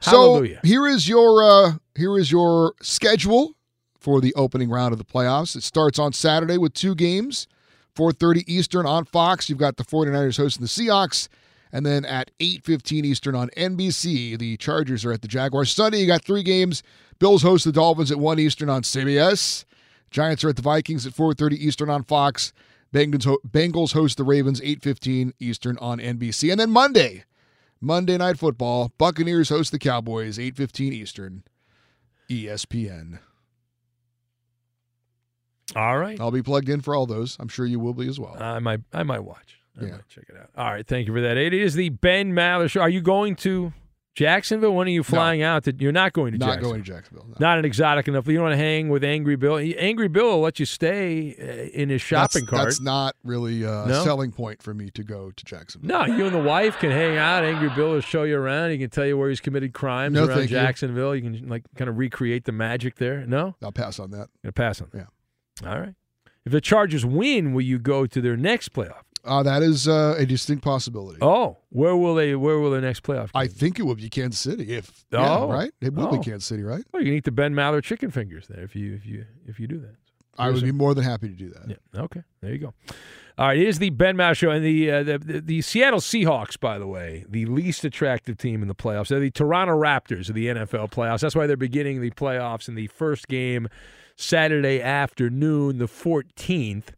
[0.00, 0.60] So Hallelujah.
[0.62, 3.56] here is your uh, here is your schedule
[3.98, 5.56] for the opening round of the playoffs.
[5.56, 7.48] It starts on Saturday with two games,
[7.96, 9.48] 4:30 Eastern on Fox.
[9.48, 11.28] You've got the 49ers hosting the Seahawks,
[11.72, 15.72] and then at 8:15 Eastern on NBC, the Chargers are at the Jaguars.
[15.72, 16.82] Sunday you got three games.
[17.18, 19.64] Bills host the Dolphins at 1 Eastern on CBS.
[20.10, 22.52] Giants are at the Vikings at 4:30 Eastern on Fox.
[22.92, 26.50] Bengals, host the Ravens 8:15 Eastern on NBC.
[26.50, 27.24] And then Monday,
[27.80, 31.42] Monday Night Football, Buccaneers host the Cowboys 8:15 Eastern,
[32.28, 33.20] ESPN.
[35.74, 36.20] All right.
[36.20, 37.38] I'll be plugged in for all those.
[37.40, 38.36] I'm sure you will be as well.
[38.38, 39.61] I might I might watch.
[39.80, 40.50] I might check it out.
[40.56, 41.36] All right, thank you for that.
[41.36, 42.80] It is the Ben Maller show.
[42.82, 43.72] Are you going to
[44.14, 44.74] Jacksonville?
[44.74, 45.64] When are you flying out?
[45.64, 46.70] To, you're not going to Not Jacksonville.
[46.72, 47.26] going to Jacksonville.
[47.28, 47.34] no.
[47.40, 48.26] Not an exotic enough.
[48.26, 49.56] You don't want to hang with Angry Bill.
[49.56, 52.64] Angry Bill will let you stay uh, in his shopping that's, cart.
[52.64, 54.04] That's not really a No?
[54.04, 55.88] selling point for me to go to Jacksonville.
[55.88, 57.42] No, you and the wife can hang out.
[57.42, 58.72] Angry Bill will show you around.
[58.72, 60.56] He can tell you where he's committed crimes No, around thank you.
[60.58, 61.16] Jacksonville.
[61.16, 61.22] You.
[61.22, 63.24] can like kind of recreate the magic there.
[63.24, 64.28] No, I'll pass on that.
[64.44, 64.90] Gonna pass on.
[64.92, 65.04] Yeah.
[65.66, 65.94] All right.
[66.44, 69.04] If the Chargers win, will you go to their next playoff?
[69.24, 71.18] Uh, that is uh, a distinct possibility.
[71.22, 72.34] Oh, where will they?
[72.34, 73.30] Where will their next playoff?
[73.34, 74.74] I think it will be Kansas City.
[74.74, 75.48] If yeah, Oh.
[75.48, 76.18] right, it will Oh.
[76.18, 76.84] be Kansas City, right?
[76.92, 79.60] Well, you can eat the Ben Maller chicken fingers there if you if you if
[79.60, 79.94] you do that.
[80.38, 81.68] I would be more than happy to do that.
[81.94, 82.00] Yeah.
[82.02, 82.22] Okay.
[82.40, 82.74] There you go.
[83.38, 83.56] All right.
[83.58, 86.86] Here's the Ben Maller show, and the, uh, the the the Seattle Seahawks, by the
[86.86, 89.08] way, the least attractive team in the playoffs.
[89.08, 91.20] They're the Toronto Raptors of the NFL playoffs.
[91.20, 93.68] That's why they're beginning the playoffs in the first game
[94.16, 96.88] Saturday afternoon, the 14th.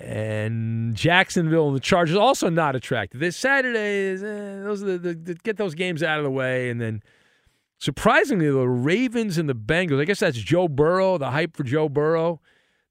[0.00, 3.20] And Jacksonville and the Chargers also not attractive.
[3.20, 6.30] This Saturday is eh, those are the, the, the get those games out of the
[6.30, 7.02] way, and then
[7.78, 10.00] surprisingly the Ravens and the Bengals.
[10.00, 11.18] I guess that's Joe Burrow.
[11.18, 12.40] The hype for Joe Burrow.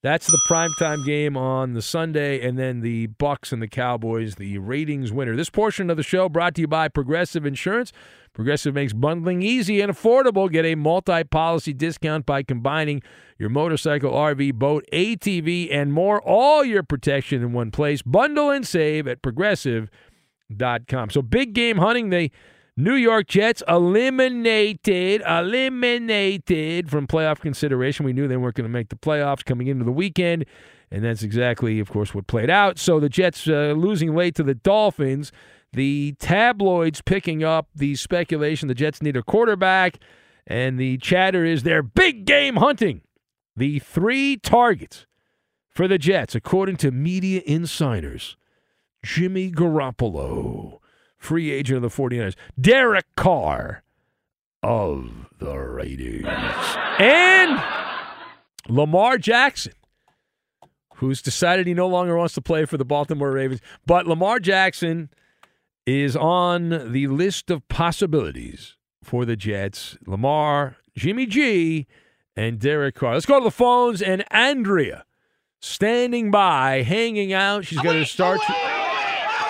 [0.07, 4.57] That's the primetime game on the Sunday, and then the Bucs and the Cowboys, the
[4.57, 5.35] ratings winner.
[5.35, 7.91] This portion of the show brought to you by Progressive Insurance.
[8.31, 10.49] Progressive makes bundling easy and affordable.
[10.49, 13.01] Get a multi-policy discount by combining
[13.37, 16.21] your motorcycle, RV, boat, ATV, and more.
[16.21, 18.01] All your protection in one place.
[18.01, 21.09] Bundle and save at progressive.com.
[21.09, 22.11] So big game hunting.
[22.11, 22.31] They
[22.79, 28.05] New York Jets eliminated, eliminated from playoff consideration.
[28.05, 30.45] We knew they weren't going to make the playoffs coming into the weekend,
[30.91, 32.77] and that's exactly, of course, what played out.
[32.77, 35.31] So the Jets uh, losing late to the Dolphins.
[35.73, 39.97] The tabloids picking up the speculation the Jets need a quarterback,
[40.45, 43.01] and the chatter is they're big game hunting.
[43.55, 45.07] The three targets
[45.67, 48.37] for the Jets, according to media insiders
[49.03, 50.77] Jimmy Garoppolo,
[51.27, 53.83] free agent of the 49ers, Derek Carr
[54.63, 56.23] of the Raiders,
[56.99, 57.61] and
[58.69, 59.73] Lamar Jackson,
[60.95, 63.59] who's decided he no longer wants to play for the Baltimore Ravens.
[63.85, 65.09] But Lamar Jackson
[65.85, 69.97] is on the list of possibilities for the Jets.
[70.05, 71.87] Lamar, Jimmy G,
[72.37, 73.15] and Derek Carr.
[73.15, 75.03] Let's go to the phones and Andrea
[75.59, 77.65] standing by, hanging out.
[77.65, 78.37] She's got her star.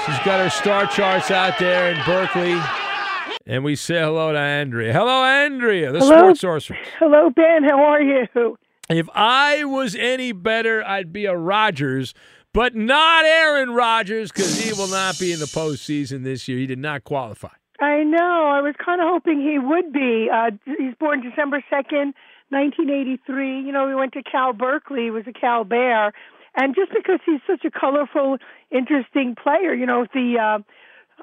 [0.07, 2.57] She's got her star charts out there in Berkeley.
[3.45, 4.93] And we say hello to Andrea.
[4.93, 6.17] Hello, Andrea, the Hello?
[6.17, 6.77] sports sorcerer.
[6.97, 7.63] Hello, Ben.
[7.63, 8.57] How are you?
[8.89, 12.13] If I was any better, I'd be a Rodgers,
[12.53, 16.57] but not Aaron Rodgers because he will not be in the postseason this year.
[16.57, 17.49] He did not qualify.
[17.81, 18.47] I know.
[18.47, 20.29] I was kind of hoping he would be.
[20.33, 22.13] Uh, he's born December 2nd,
[22.49, 23.59] 1983.
[23.61, 25.03] You know, he went to Cal Berkeley.
[25.03, 26.13] He was a Cal Bear.
[26.57, 28.37] And just because he's such a colorful,
[28.71, 30.59] interesting player, you know, the uh,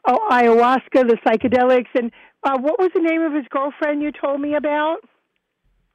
[0.07, 2.13] oh, ayahuasca, the psychedelics, and
[2.45, 4.99] uh, what was the name of his girlfriend you told me about?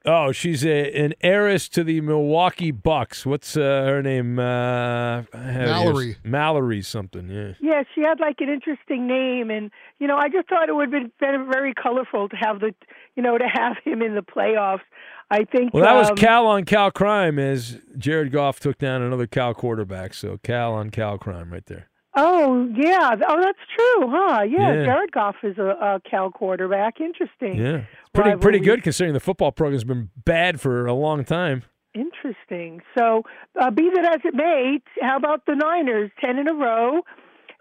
[0.06, 3.25] Oh, she's a, an heiress to the Milwaukee Bucks.
[3.25, 4.39] What's uh, her name?
[4.39, 5.65] Uh, I have it here.
[5.65, 6.17] Mallory.
[6.23, 7.54] Mallory something, yeah.
[7.62, 10.91] Yeah, she had like an interesting name, and you know, I just thought it would
[10.93, 12.73] have been very, very colorful to have the,
[13.15, 14.82] you know, to have him in the playoffs.
[15.31, 15.73] I think.
[15.73, 19.53] Well, that was um, Cal on Cal crime as Jared Goff took down another Cal
[19.53, 20.13] quarterback.
[20.13, 21.89] So Cal on Cal crime right there.
[22.15, 24.41] Oh yeah, oh that's true, huh?
[24.41, 24.85] Yeah, Yeah.
[24.85, 26.99] Jared Goff is a, a Cal quarterback.
[26.99, 27.55] Interesting.
[27.55, 27.83] Yeah.
[28.13, 28.59] Pretty pretty Rivalry.
[28.61, 31.63] good considering the football program's been bad for a long time.
[31.93, 32.81] Interesting.
[32.97, 33.23] So,
[33.59, 36.11] uh, be that as it may, how about the Niners?
[36.19, 37.01] Ten in a row,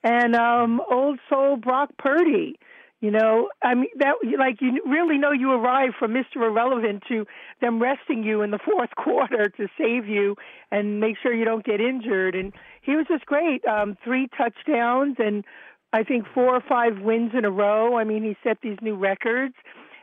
[0.03, 2.59] and um, old soul Brock Purdy.
[3.01, 6.37] You know, I mean that like you really know you arrived from Mr.
[6.37, 7.27] Irrelevant to
[7.61, 10.35] them resting you in the fourth quarter to save you
[10.73, 12.35] and make sure you don't get injured.
[12.35, 13.65] And he was just great.
[13.67, 15.45] Um, three touchdowns and
[15.93, 17.97] I think four or five wins in a row.
[17.97, 19.55] I mean, he set these new records.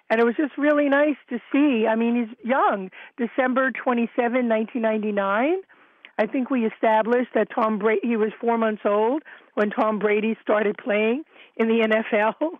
[0.09, 1.87] And it was just really nice to see.
[1.87, 2.91] I mean, he's young.
[3.17, 5.61] December 27, 1999.
[6.17, 9.23] I think we established that Tom Brady, he was four months old
[9.55, 11.23] when Tom Brady started playing
[11.57, 12.59] in the NFL.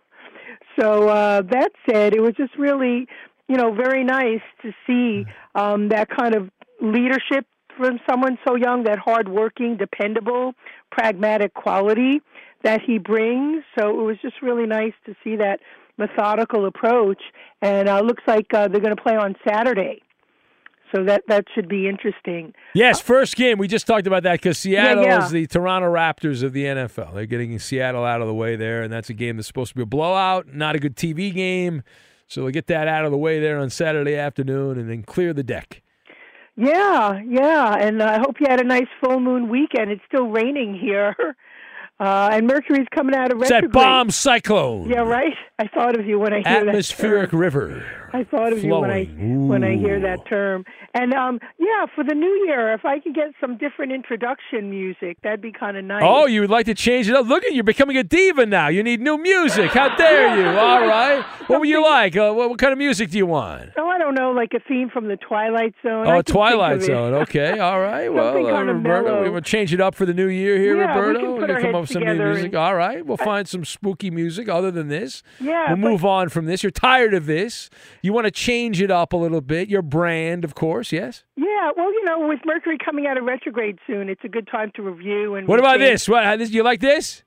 [0.78, 3.06] So uh, that said, it was just really,
[3.48, 5.24] you know, very nice to see
[5.54, 10.54] um, that kind of leadership from someone so young, that hardworking, dependable,
[10.90, 12.20] pragmatic quality
[12.62, 13.62] that he brings.
[13.78, 15.60] So it was just really nice to see that
[15.98, 17.22] methodical approach.
[17.62, 20.02] And uh, looks like uh, they're going to play on Saturday.
[20.94, 22.54] So that that should be interesting.
[22.74, 23.58] Yes, first game.
[23.58, 25.24] We just talked about that because Seattle yeah.
[25.24, 27.14] is the Toronto Raptors of the NFL.
[27.14, 29.74] They're getting Seattle out of the way there, and that's a game that's supposed to
[29.74, 31.82] be a blowout, not a good TV game.
[32.28, 35.32] So we'll get that out of the way there on Saturday afternoon and then clear
[35.32, 35.82] the deck.
[36.56, 39.90] Yeah, yeah, and I hope you had a nice full moon weekend.
[39.90, 41.14] It's still raining here,
[42.00, 43.72] uh, and Mercury's coming out of It's retrograde.
[43.72, 44.88] that bomb cyclone.
[44.88, 45.34] Yeah, right.
[45.58, 47.36] I thought of you when I hear Atmospheric that.
[47.36, 47.40] term.
[47.40, 47.86] river.
[48.12, 49.48] I thought of you when I flowing.
[49.48, 50.64] when I hear that term.
[50.94, 55.18] And um, yeah, for the new year, if I could get some different introduction music,
[55.22, 56.02] that'd be kind of nice.
[56.04, 57.26] Oh, you would like to change it up?
[57.26, 58.68] Look at you, you're becoming a diva now.
[58.68, 59.70] You need new music.
[59.72, 60.46] How dare you?
[60.58, 61.22] All right.
[61.48, 62.16] What would you like?
[62.16, 63.70] Uh, what, what kind of music do you want?
[63.78, 66.06] Oh, I don't know, like a theme from the Twilight Zone.
[66.06, 66.82] Oh, Twilight.
[66.82, 67.14] Zone.
[67.26, 68.08] Okay, all right.
[68.08, 69.22] Well, Something uh, Roberto, mellow.
[69.22, 71.20] we will change it up for the new year here, Yeah, we Roberto.
[71.20, 72.44] can put We our come up with some new music.
[72.46, 75.22] and- All right, we'll find some spooky music other than this.
[75.46, 76.62] Yeah, we'll move on from this.
[76.62, 77.70] You're tired of this.
[78.02, 79.68] You want to change it up a little bit.
[79.68, 80.92] Your brand, of course.
[80.92, 81.24] Yes.
[81.36, 84.72] Yeah, well, you know, with Mercury coming out of retrograde soon, it's a good time
[84.76, 85.46] to review and.
[85.48, 86.08] What about this?
[86.08, 86.38] What?
[86.38, 87.22] this- You like this?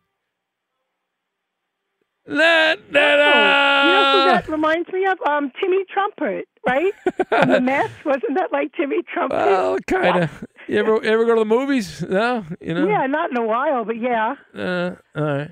[2.27, 5.17] La, la, Oh, you know who that reminds me of?
[5.27, 6.93] Um, Timmy Trumpet, right?
[7.27, 9.35] From the mess, wasn't that like Timmy Trumpet?
[9.35, 10.45] Well, kind of.
[10.67, 12.03] You ever ever go to the movies?
[12.07, 12.87] No, you know.
[12.87, 14.35] Yeah, not in a while, but yeah.
[14.55, 15.49] Uh, all right.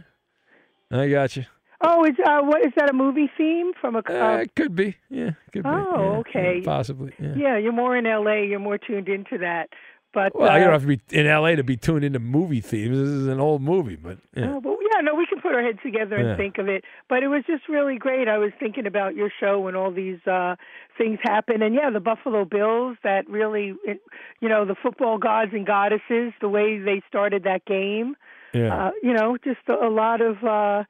[0.92, 1.46] I got you.
[1.82, 4.00] Oh, is uh, what is that a movie theme from a?
[4.00, 4.96] Uh, it could be.
[5.10, 5.70] Yeah, could be.
[5.70, 6.58] Oh, yeah, okay.
[6.60, 7.14] yeah, possibly.
[7.20, 7.36] Yeah.
[7.36, 8.46] yeah, you're more in L.A.
[8.48, 9.70] You're more tuned into that.
[10.14, 12.62] But Well, uh, you don't have to be in LA to be tuned into movie
[12.62, 12.98] themes.
[12.98, 14.54] This is an old movie, but yeah.
[14.56, 16.36] Oh, but yeah, no, we can put our heads together and Yeah.
[16.38, 16.84] think of it.
[17.10, 18.28] But it was just really great.
[18.28, 20.56] I was thinking about your show when all these uh
[20.98, 22.98] things happen, and yeah, the Buffalo Bills.
[23.04, 24.02] That really, it,
[24.40, 28.16] you know, the football gods and goddesses, the way they started that game.
[28.54, 28.88] Yeah.
[28.88, 30.86] Uh, you know, just a, a lot of uh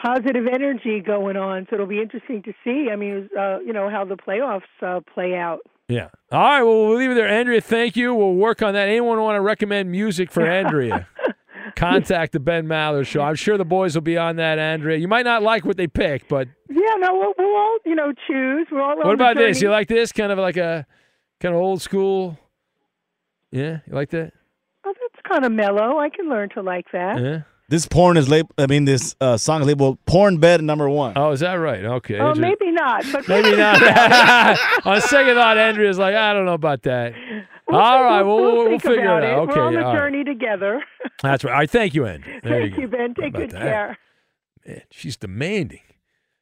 [0.00, 1.66] positive energy going on.
[1.68, 2.88] So it'll be interesting to see.
[2.92, 5.60] I mean, uh, you know, how the playoffs uh, play out.
[5.88, 6.08] Yeah.
[6.30, 6.62] All right.
[6.62, 7.28] Well, we'll leave it there.
[7.28, 8.14] Andrea, thank you.
[8.14, 8.88] We'll work on that.
[8.88, 11.08] Anyone want to recommend music for Andrea?
[11.76, 13.22] Contact the Ben Maller Show.
[13.22, 14.98] I'm sure the boys will be on that, Andrea.
[14.98, 18.12] You might not like what they pick, but Yeah, no, we'll, we'll all you know
[18.26, 18.66] choose.
[18.70, 19.62] We're all what about this?
[19.62, 20.12] You like this?
[20.12, 20.86] Kind of like a
[21.40, 22.38] kind of old school.
[23.50, 24.32] Yeah, you like that?
[24.84, 25.98] Oh, that's kind of mellow.
[25.98, 27.20] I can learn to like that.
[27.20, 27.42] Yeah.
[27.70, 28.52] This porn is labeled.
[28.56, 31.84] I mean, this uh, song is labeled "Porn Bed Number One." Oh, is that right?
[31.84, 32.18] Okay.
[32.18, 33.82] Oh, Andrea- maybe not, but Maybe not.
[34.86, 37.12] On second thought, Andrea's like, I don't know about that.
[37.68, 39.50] We'll, all right, we'll, well, we'll, we'll figure it out.
[39.50, 39.98] Okay, We're on the all right.
[39.98, 40.82] journey together.
[41.22, 41.52] That's right.
[41.52, 42.40] All right, thank you, Andrea.
[42.42, 42.96] There Thank you, you, go.
[42.96, 43.14] Ben.
[43.14, 43.60] Take about good that?
[43.60, 43.98] care.
[44.66, 45.82] Man, she's demanding.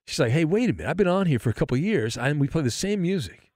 [0.07, 0.89] She's like, hey, wait a minute.
[0.89, 3.51] I've been on here for a couple of years, and we play the same music,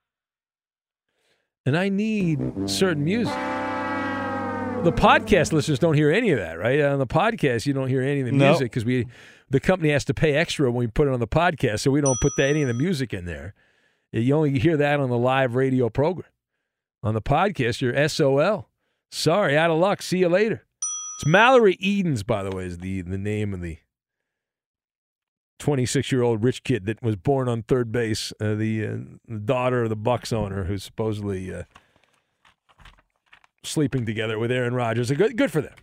[1.65, 3.33] and I need certain music.
[4.83, 6.81] The podcast listeners don't hear any of that, right?
[6.81, 9.07] On the podcast, you don't hear any of the music because we,
[9.51, 12.01] the company has to pay extra when we put it on the podcast, so we
[12.01, 13.53] don't put that, any of the music in there.
[14.11, 16.31] You only hear that on the live radio program.
[17.03, 18.69] On the podcast, you're SOL.
[19.13, 20.01] Sorry, out of luck.
[20.01, 20.65] See you later.
[21.19, 23.79] It's Mallory Edens, by the way, is the the name of the
[25.59, 28.97] 26 year old rich kid that was born on third base, uh, the, uh,
[29.29, 31.65] the daughter of the Bucks owner, who's supposedly uh,
[33.63, 35.11] sleeping together with Aaron Rodgers.
[35.11, 35.75] Good, good for them.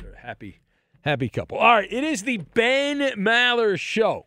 [0.00, 0.60] They're a happy,
[1.02, 1.58] happy couple.
[1.58, 4.26] All right, it is the Ben Maller Show.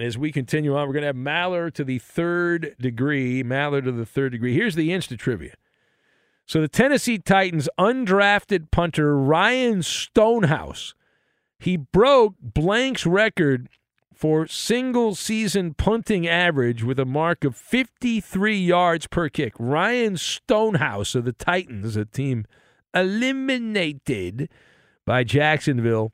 [0.00, 3.44] As we continue on, we're going to have Maller to the third degree.
[3.44, 4.54] Maller to the third degree.
[4.54, 5.54] Here's the Insta trivia.
[6.46, 10.94] So the Tennessee Titans undrafted punter Ryan Stonehouse,
[11.58, 13.68] he broke Blank's record
[14.14, 19.52] for single season punting average with a mark of 53 yards per kick.
[19.58, 22.46] Ryan Stonehouse of the Titans, a team
[22.94, 24.48] eliminated
[25.04, 26.12] by Jacksonville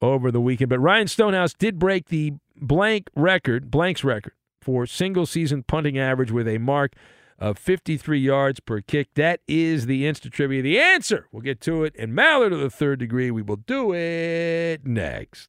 [0.00, 0.70] over the weekend.
[0.70, 6.30] But Ryan Stonehouse did break the blank record, blank's record for single season punting average
[6.30, 6.94] with a mark
[7.38, 9.14] of 53 yards per kick.
[9.14, 10.62] That is the Insta trivia.
[10.62, 11.26] The answer.
[11.32, 11.94] We'll get to it.
[11.98, 13.30] And Maller to the third degree.
[13.30, 15.48] We will do it next.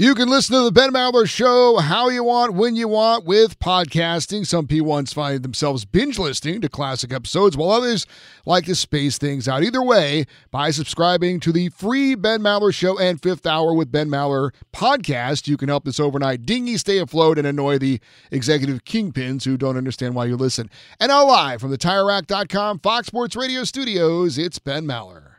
[0.00, 3.58] You can listen to the Ben Maller Show how you want, when you want, with
[3.58, 4.46] podcasting.
[4.46, 8.06] Some P1s find themselves binge listening to classic episodes, while others
[8.46, 9.62] like to space things out.
[9.62, 14.08] Either way, by subscribing to the free Ben Maller Show and Fifth Hour with Ben
[14.08, 19.44] Maller podcast, you can help this overnight dinghy stay afloat and annoy the executive kingpins
[19.44, 20.70] who don't understand why you listen.
[20.98, 25.29] And now, live from the TireRack.com Fox Sports Radio studios, it's Ben Maller.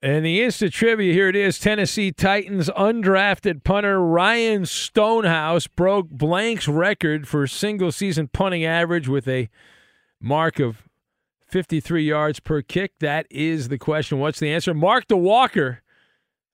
[0.00, 6.68] And the instant trivia here it is Tennessee Titans undrafted punter Ryan Stonehouse broke Blank's
[6.68, 9.48] record for single season punting average with a
[10.20, 10.88] mark of
[11.48, 12.92] 53 yards per kick.
[13.00, 14.20] That is the question.
[14.20, 14.72] What's the answer?
[14.72, 15.82] Mark the Walker.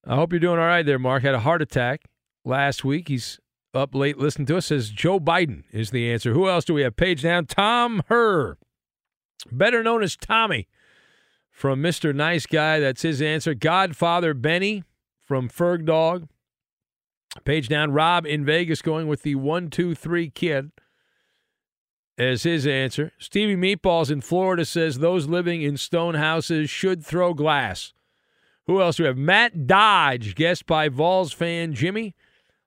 [0.07, 1.23] I hope you're doing all right there, Mark.
[1.23, 2.05] Had a heart attack
[2.47, 3.09] last week.
[3.09, 3.41] He's
[3.75, 4.67] up late listening to us.
[4.67, 6.33] Says Joe Biden is the answer.
[6.33, 6.97] Who else do we have?
[6.97, 7.45] Page down.
[7.45, 8.57] Tom Herr,
[9.53, 10.67] better known as Tommy
[11.55, 12.15] from Mr.
[12.15, 12.81] Nice Guy.
[12.81, 13.55] That's his answer.
[13.55, 14.83] Godfather Benny
[15.23, 16.29] from Ferg Dog.
[17.45, 17.93] Page down.
[17.93, 20.73] Rob in Vegas going with the one, two, three kid
[22.19, 23.13] as his answer.
[23.19, 27.93] Stevie Meatballs in Florida says those living in stone houses should throw glass.
[28.67, 29.17] Who else do we have?
[29.17, 32.15] Matt Dodge, guest by Vols fan Jimmy.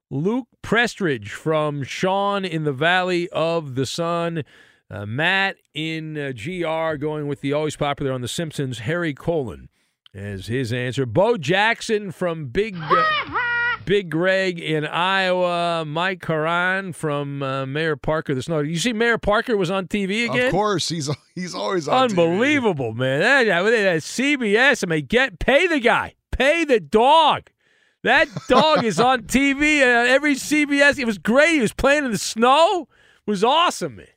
[0.10, 4.44] Luke Prestridge from Sean in the Valley of the Sun.
[4.90, 9.70] Uh, Matt in uh, GR going with the always popular on The Simpsons, Harry Colon
[10.14, 11.06] as his answer.
[11.06, 13.04] Bo Jackson from Big uh,
[13.86, 15.86] Big Greg in Iowa.
[15.86, 18.36] Mike Haran from uh, Mayor Parker.
[18.36, 18.60] The Snow.
[18.60, 20.48] You see, Mayor Parker was on TV again.
[20.48, 22.12] Of course, he's he's always on TV.
[22.12, 23.22] Unbelievable, man.
[23.22, 24.84] That, that, that CBS.
[24.84, 27.50] I mean, get pay the guy, pay the dog.
[28.04, 30.98] That dog is on TV uh, every CBS.
[30.98, 31.54] It was great.
[31.56, 32.88] He was playing in the snow.
[33.26, 34.08] It was awesome, man.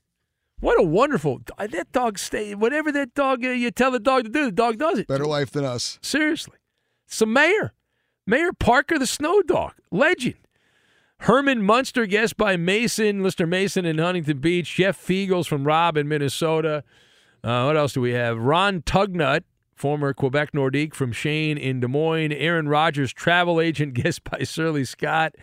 [0.60, 2.54] What a wonderful that dog stay.
[2.54, 5.08] Whatever that dog uh, you tell the dog to do, the dog does it.
[5.08, 5.98] Better life than us.
[6.02, 6.58] Seriously,
[7.06, 7.72] it's a mayor,
[8.26, 10.36] Mayor Parker, the snow dog, legend.
[11.20, 14.74] Herman Munster, guest by Mason, Lister Mason in Huntington Beach.
[14.74, 16.82] Jeff Feagles from Rob in Minnesota.
[17.44, 18.38] Uh, what else do we have?
[18.38, 19.42] Ron Tugnutt,
[19.74, 22.32] former Quebec Nordique from Shane in Des Moines.
[22.32, 25.34] Aaron Rodgers, travel agent, guest by Surly Scott.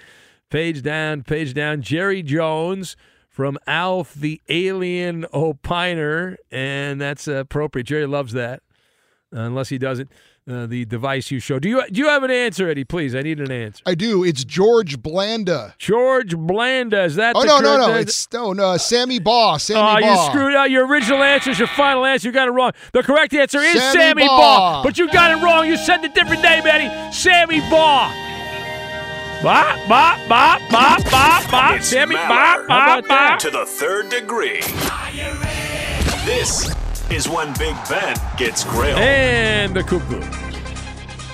[0.50, 1.82] Page down, page down.
[1.82, 2.96] Jerry Jones
[3.38, 7.84] from Alf the Alien Opiner, and that's appropriate.
[7.86, 8.64] Jerry loves that,
[9.32, 10.12] uh, unless he doesn't.
[10.50, 11.60] Uh, the device you show.
[11.60, 12.84] Do you do you have an answer, Eddie?
[12.84, 13.84] Please, I need an answer.
[13.86, 14.24] I do.
[14.24, 15.76] It's George Blanda.
[15.78, 17.04] George Blanda.
[17.04, 17.36] Is that?
[17.36, 17.96] Oh the no, no, correct no!
[17.98, 18.78] It's no, no.
[18.78, 19.58] Sammy Baugh.
[19.58, 20.24] Sammy Oh, Baugh.
[20.24, 20.70] you screwed up.
[20.72, 22.30] Your original answer is your final answer.
[22.30, 22.72] You got it wrong.
[22.94, 24.38] The correct answer is Sammy Sammy, Baugh.
[24.38, 24.84] Baugh.
[24.84, 25.68] But you got it wrong.
[25.68, 27.12] You said the different name, Eddie.
[27.14, 28.10] Sammy Baugh.
[29.44, 31.76] Bop, bop, bop, bop, bop, bop.
[31.76, 33.40] It's Sammy Bop, bop, bop.
[33.40, 34.62] To the third degree.
[36.26, 36.74] This
[37.12, 38.98] is when Big Ben gets grilled.
[38.98, 40.22] And the cuckoo.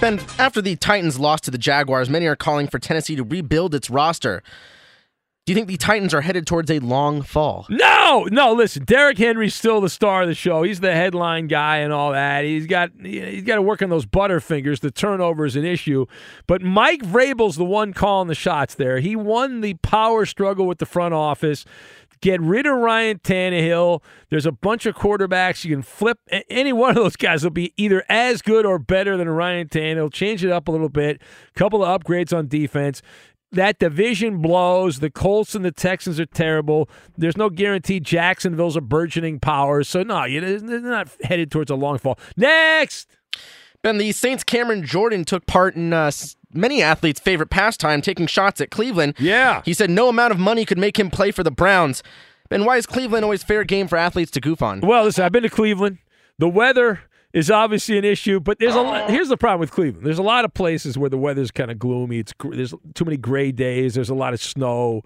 [0.02, 3.74] Ben, after the Titans lost to the Jaguars, many are calling for Tennessee to rebuild
[3.74, 4.44] its roster.
[5.46, 7.66] Do you think the Titans are headed towards a long fall?
[7.70, 8.54] No, no.
[8.54, 10.64] Listen, Derrick Henry's still the star of the show.
[10.64, 12.46] He's the headline guy and all that.
[12.46, 14.80] He's got he's got to work on those butterfingers.
[14.80, 16.06] The turnover is an issue,
[16.48, 19.00] but Mike Vrabel's the one calling the shots there.
[19.00, 21.66] He won the power struggle with the front office.
[22.22, 24.02] Get rid of Ryan Tannehill.
[24.30, 26.20] There's a bunch of quarterbacks you can flip.
[26.50, 30.14] Any one of those guys will be either as good or better than Ryan Tannehill.
[30.14, 31.22] Change it up a little bit.
[31.54, 33.02] Couple of upgrades on defense
[33.54, 35.00] that division blows.
[35.00, 36.90] The Colts and the Texans are terrible.
[37.18, 39.84] There's no guarantee Jacksonville's a burgeoning power.
[39.84, 42.20] So, no, they're not headed towards a long fall.
[42.36, 43.10] Next.
[43.82, 46.10] Ben, the Saints' Cameron Jordan took part in uh,
[46.54, 49.16] many athletes' favorite pastime, taking shots at Cleveland.
[49.20, 49.62] Yeah.
[49.66, 52.02] He said no amount of money could make him play for the Browns.
[52.50, 54.80] Ben, why is Cleveland always fair game for athletes to goof on?
[54.82, 55.98] Well, listen, I've been to Cleveland.
[56.40, 57.02] The weather
[57.34, 60.06] is obviously an issue, but there's a lot, here's the problem with Cleveland.
[60.06, 62.20] There's a lot of places where the weather's kind of gloomy.
[62.20, 63.96] It's there's too many gray days.
[63.96, 65.02] There's a lot of snow,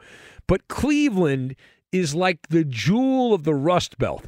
[0.46, 1.56] but Cleveland
[1.92, 4.26] is like the jewel of the Rust Belt.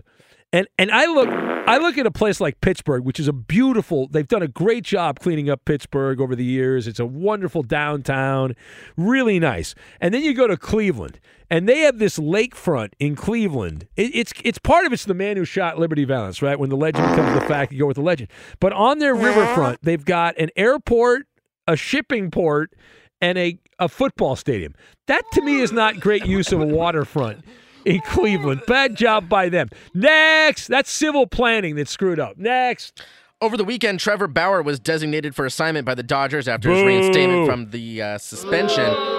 [0.51, 4.07] And and I look I look at a place like Pittsburgh, which is a beautiful.
[4.07, 6.87] They've done a great job cleaning up Pittsburgh over the years.
[6.87, 8.55] It's a wonderful downtown,
[8.97, 9.75] really nice.
[10.01, 13.87] And then you go to Cleveland, and they have this lakefront in Cleveland.
[13.95, 16.57] It, it's it's part of it's the man who shot Liberty Valance, right?
[16.57, 18.31] When the legend becomes the fact, you go with the legend.
[18.59, 21.27] But on their riverfront, they've got an airport,
[21.67, 22.73] a shipping port,
[23.21, 24.73] and a, a football stadium.
[25.05, 27.45] That to me is not great use of a waterfront
[27.85, 28.61] in Cleveland.
[28.67, 29.69] Bad job by them.
[29.93, 32.37] Next, that's civil planning that screwed up.
[32.37, 33.01] Next.
[33.41, 37.47] Over the weekend, Trevor Bauer was designated for assignment by the Dodgers after his reinstatement
[37.47, 39.18] from the uh, suspension.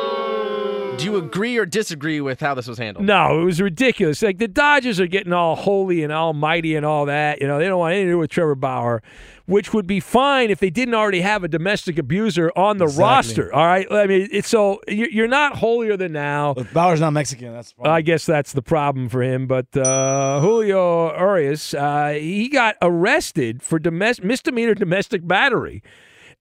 [1.00, 3.06] Do you agree or disagree with how this was handled?
[3.06, 4.22] No, it was ridiculous.
[4.22, 7.40] Like the Dodgers are getting all holy and almighty and all that.
[7.40, 9.02] You know, they don't want anything to do with Trevor Bauer,
[9.46, 13.02] which would be fine if they didn't already have a domestic abuser on the Exactly.
[13.04, 13.54] roster.
[13.54, 16.54] All right, I mean, it's so you're you're not holier than now.
[16.72, 17.52] Bauer's not Mexican.
[17.52, 19.46] That's I guess that's the problem for him.
[19.46, 25.82] But uh, Julio Urias, uh, he got arrested for domestic misdemeanor domestic battery.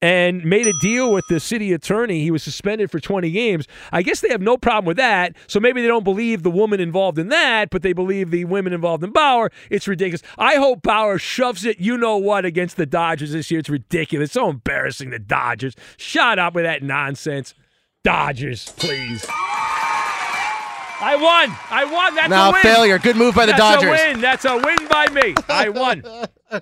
[0.02, 2.22] And made a deal with the city attorney.
[2.24, 3.68] He was suspended for 20 games.
[3.92, 5.36] I guess they have no problem with that.
[5.48, 8.72] So maybe they don't believe the woman involved in that, but they believe the women
[8.72, 9.52] involved in Bauer.
[9.70, 10.22] It's ridiculous.
[10.38, 13.60] I hope Bauer shoves it, you know what, against the Dodgers this year.
[13.60, 14.32] It's ridiculous.
[14.32, 15.76] So embarrassing, the Dodgers.
[15.98, 17.54] Shut up with that nonsense.
[18.06, 19.26] Dodgers, please.
[21.02, 21.58] I won.
[21.70, 22.16] I won.
[22.16, 22.62] That's a win.
[22.62, 23.00] failure.
[23.00, 24.00] Good move by the That's Dodgers.
[24.00, 24.22] a win.
[24.22, 25.36] That's a win by me.
[25.50, 26.04] I won.